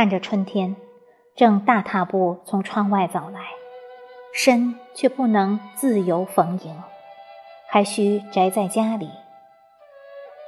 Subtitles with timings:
[0.00, 0.76] 看着春天，
[1.36, 3.50] 正大踏步从窗外走来，
[4.32, 6.74] 身却不能自由逢迎，
[7.68, 9.10] 还需宅在家里。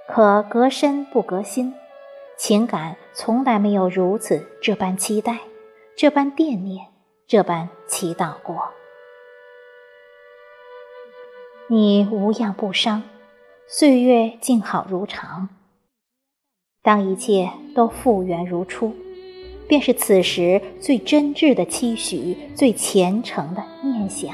[0.09, 1.75] 可隔身不隔心，
[2.39, 5.40] 情感从来没有如此这般期待，
[5.98, 6.87] 这般惦念，
[7.26, 8.71] 这般祈祷过。
[11.68, 13.03] 你无恙不伤，
[13.68, 15.50] 岁月静好如常。
[16.82, 18.96] 当一切都复原如初，
[19.72, 24.31] 便是此时最真挚的期许，最虔诚的念想。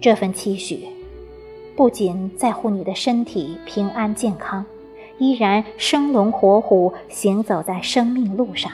[0.00, 0.84] 这份期许，
[1.74, 4.64] 不仅在乎你的身体平安健康，
[5.18, 8.70] 依然生龙活虎行走在生命路上；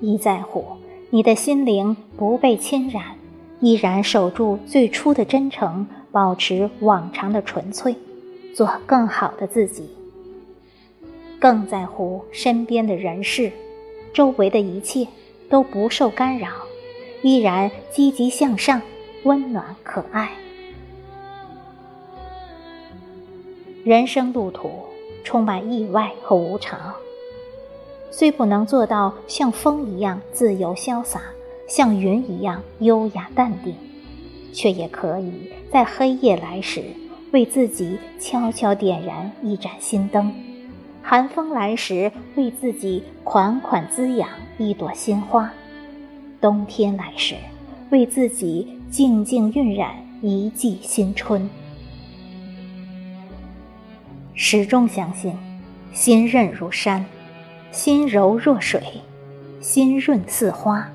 [0.00, 0.64] 亦在乎
[1.10, 3.04] 你的心灵不被侵染。
[3.60, 7.94] 依然守住最初的真诚，保持往常的纯粹，
[8.56, 9.90] 做更好的自己。
[11.42, 13.50] 更在乎身边的人事，
[14.14, 15.08] 周围的一切
[15.50, 16.48] 都不受干扰，
[17.20, 18.80] 依然积极向上，
[19.24, 20.30] 温暖可爱。
[23.82, 24.70] 人生路途
[25.24, 26.94] 充满意外和无常，
[28.12, 31.20] 虽不能做到像风一样自由潇洒。
[31.66, 33.74] 像云一样优雅淡定，
[34.52, 36.84] 却也可以在黑夜来时
[37.32, 40.30] 为自己悄悄点燃一盏心灯；
[41.02, 45.48] 寒风来时为自己款款滋养一朵鲜花；
[46.40, 47.34] 冬天来时
[47.90, 51.50] 为自己静静晕染一季新春。
[54.34, 55.36] 始终相信，
[55.92, 57.04] 心韧如山，
[57.70, 58.80] 心柔若水，
[59.60, 60.88] 心润似花。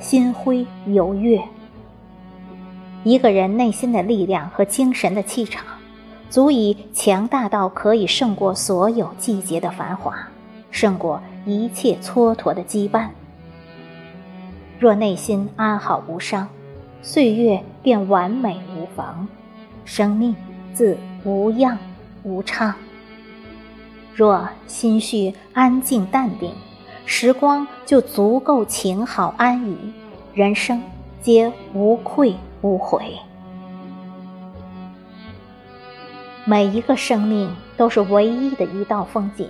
[0.00, 1.40] 心辉游月，
[3.04, 5.64] 一个人内心的力量和精神的气场，
[6.32, 10.16] 足以强大到可以胜过所有季节的繁华，
[10.70, 13.08] 胜过一切蹉跎的羁绊。
[14.78, 16.48] 若内心安好无伤，
[17.02, 19.28] 岁月便完美无妨，
[19.84, 20.34] 生命
[20.72, 21.76] 自无恙
[22.22, 22.72] 无怅。
[24.14, 26.50] 若心绪安静淡定。
[27.04, 29.76] 时光就足够晴好安逸，
[30.32, 30.80] 人生
[31.20, 33.18] 皆无愧无悔。
[36.44, 39.48] 每一个生命都是唯一的一道风景，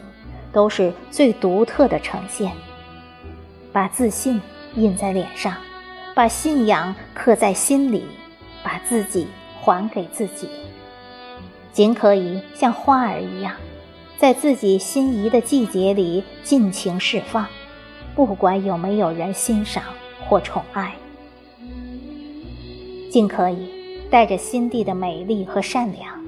[0.53, 2.53] 都是最独特的呈现。
[3.72, 4.38] 把自信
[4.75, 5.56] 印在脸上，
[6.14, 8.04] 把信仰刻在心里，
[8.62, 9.26] 把自己
[9.62, 10.47] 还给自己，
[11.72, 13.54] 仅可以像花儿一样。
[14.19, 17.47] 在自己心仪的季节里尽情释放，
[18.14, 19.82] 不管有没有人欣赏
[20.28, 20.94] 或宠爱，
[23.10, 23.69] 尽可以
[24.10, 26.22] 带着心地的美丽和善良，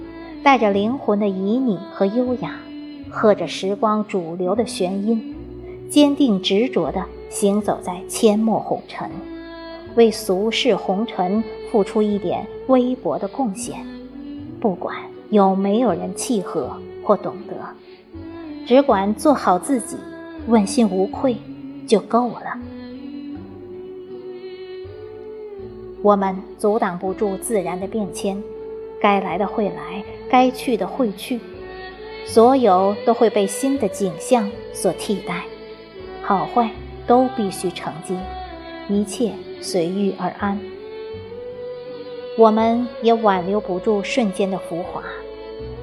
[0.44, 2.60] 带着灵魂的旖旎和优雅，
[3.10, 5.34] 和着时光主流的弦音，
[5.88, 9.10] 坚定执着地行走在阡陌红尘，
[9.94, 13.86] 为俗世红尘付出一点微薄的贡献，
[14.60, 14.94] 不管
[15.30, 17.54] 有没有人契合或懂得。
[18.66, 19.96] 只管做好自己，
[20.46, 21.38] 问心无愧
[21.86, 22.58] 就够了。
[26.02, 28.42] 我们阻挡不住自然的变迁，
[29.00, 31.38] 该来的会来，该去的会去，
[32.26, 35.44] 所有都会被新的景象所替代，
[36.22, 36.68] 好坏
[37.06, 38.16] 都必须承接，
[38.88, 39.30] 一切
[39.60, 40.58] 随遇而安。
[42.36, 45.04] 我们也挽留不住瞬间的浮华，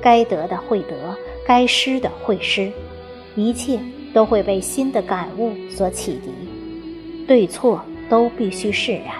[0.01, 1.18] 该得的会得。
[1.47, 2.69] 该失的会失，
[3.38, 3.79] 一切
[4.13, 6.29] 都会被新的感悟所启迪，
[7.25, 9.16] 对错都必须释然，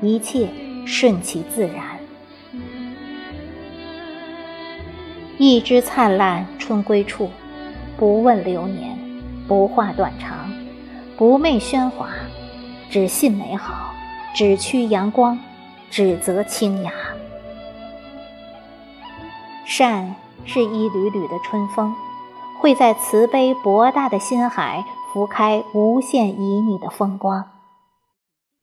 [0.00, 0.48] 一切
[0.86, 2.01] 顺其自然。
[5.44, 7.28] 一枝灿烂春归处，
[7.96, 8.96] 不问流年，
[9.48, 10.48] 不话短长，
[11.16, 12.10] 不媚喧哗，
[12.88, 13.92] 只信美好，
[14.36, 15.36] 只趋阳光，
[15.90, 16.92] 只择清雅，
[19.64, 20.14] 善。
[20.44, 21.92] 是一缕缕的春风，
[22.60, 27.44] 会在慈悲博大的心海拂开无限旖旎的风光；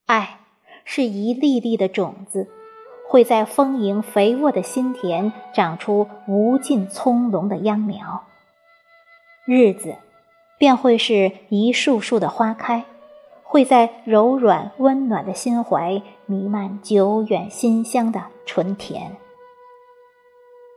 [0.05, 0.39] 爱
[0.85, 2.49] 是一粒粒的种子，
[3.09, 8.21] 会在丰盈肥沃的心田长出无尽葱茏的秧苗；
[9.45, 9.95] 日子
[10.59, 12.85] 便会是一束束的花开，
[13.41, 19.17] 会在柔软温暖的心怀弥漫久远馨香的纯甜。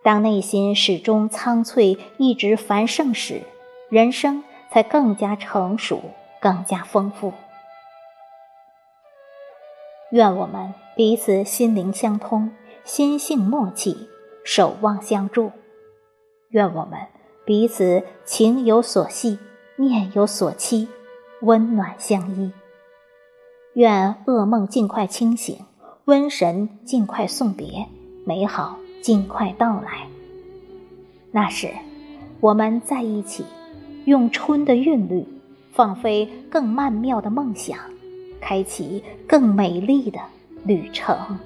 [0.02, 3.42] 当内心始终苍翠，一直繁盛时，
[3.90, 6.00] 人生才更加成熟，
[6.40, 7.34] 更加丰富。
[10.10, 12.50] 愿我们彼此心灵相通，
[12.84, 14.08] 心性默契，
[14.44, 15.50] 守望相助。
[16.50, 17.00] 愿我们
[17.46, 19.38] 彼此情有所系，
[19.76, 20.88] 念有所期，
[21.40, 22.52] 温暖相依。
[23.72, 25.64] 愿噩梦尽快清醒，
[26.04, 27.86] 瘟神尽快送别，
[28.26, 30.06] 美好尽快到来。
[31.30, 31.70] 那时，
[32.40, 33.46] 我们在一起，
[34.04, 35.26] 用春的韵律，
[35.72, 37.78] 放飞更曼妙的梦想，
[38.42, 40.20] 开启更美丽的
[40.64, 41.38] 旅程。